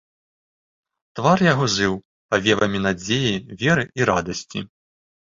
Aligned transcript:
Твар 1.17 1.39
яго 1.53 1.65
жыў 1.73 1.93
павевамі 2.31 2.79
надзеі, 2.85 3.35
веры 3.65 3.85
і 4.01 4.07
радасці. 4.11 4.59